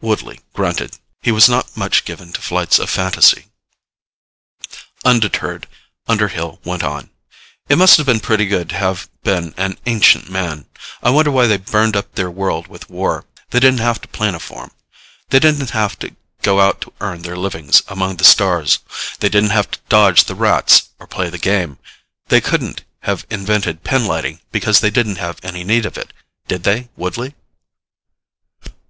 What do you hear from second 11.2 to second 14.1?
why they burned up their world with war. They didn't have to